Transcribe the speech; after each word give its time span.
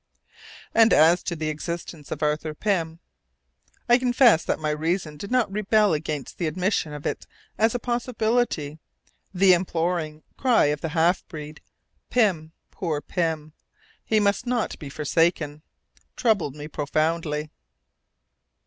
And 0.73 0.93
as 0.93 1.21
to 1.21 1.35
the 1.35 1.49
existence 1.49 2.09
of 2.09 2.23
Arthur 2.23 2.55
Pym? 2.55 2.97
I 3.87 3.99
confess 3.99 4.43
that 4.43 4.57
my 4.57 4.71
reason 4.71 5.15
did 5.15 5.29
not 5.29 5.51
rebel 5.51 5.93
against 5.93 6.39
the 6.39 6.47
admission 6.47 6.91
of 6.91 7.05
it 7.05 7.27
as 7.59 7.75
a 7.75 7.79
possibility. 7.79 8.79
The 9.31 9.53
imploring 9.53 10.23
cry 10.37 10.65
of 10.73 10.81
the 10.81 10.89
half 10.97 11.23
breed, 11.27 11.61
"Pym, 12.09 12.51
poor 12.71 12.99
Pym! 12.99 13.53
he 14.03 14.19
must 14.19 14.47
not 14.47 14.79
be 14.79 14.89
forsaken!" 14.89 15.61
troubled 16.15 16.55
me 16.55 16.67
profoundly. 16.67 17.51